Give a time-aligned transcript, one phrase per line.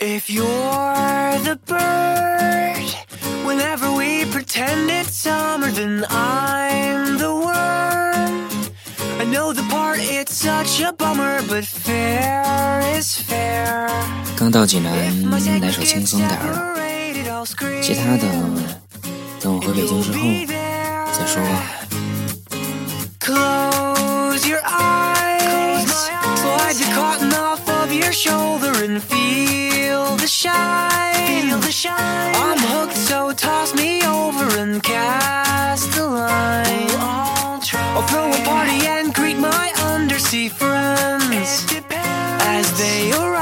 [0.00, 2.84] If you're the bird,
[3.46, 8.48] whenever we pretend it's summer, then I'm the worm.
[9.18, 13.88] I know the part, it's such a bummer, but fair is fair.
[14.36, 14.92] 刚到济南，
[15.62, 18.28] 来首轻松点儿的，其他的
[19.40, 20.18] 等我回北京之后
[21.12, 21.62] 再说吧。
[23.18, 25.88] Close your eyes,
[26.36, 29.59] slide the cotton off of your shoulder and feel the
[30.31, 31.49] shine.
[31.49, 32.35] Feel the shine.
[32.35, 36.89] I'm hooked, so toss me over and cast a line.
[37.93, 41.65] I'll throw a party and greet my undersea friends
[42.55, 43.40] as they arrive.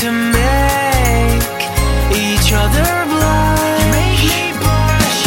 [0.00, 1.42] To make
[2.12, 2.90] each other
[3.92, 5.20] me blush.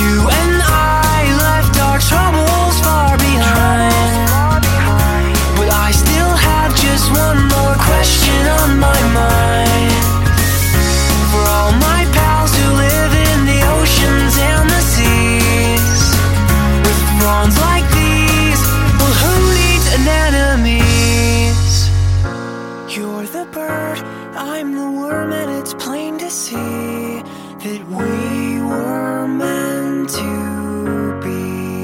[0.00, 4.64] You and I left our troubles far behind.
[5.58, 9.92] But I still have just one more question on my mind.
[11.28, 16.00] For all my pals who live in the oceans and the seas.
[16.84, 17.00] With
[17.68, 18.62] like these,
[18.96, 20.41] well, who needs anemones?
[24.34, 31.81] I'm the worm, and it's plain to see that we were meant to be.